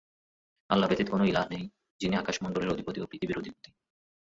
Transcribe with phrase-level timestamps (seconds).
[0.69, 1.63] আল্লাহ ব্যতীত কোন ইলাহ নেই,
[2.01, 3.69] যিনি আকাশ মণ্ডলীর অধিপতি ও পৃথিবীর অধিপতি।